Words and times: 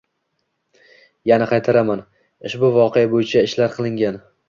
Yana 1.33 1.47
qaytaraman, 1.53 2.03
ushbu 2.51 2.75
voqea 2.81 3.15
boʻyicha 3.15 3.49
ishlar 3.51 3.75
qilingan 3.81 4.23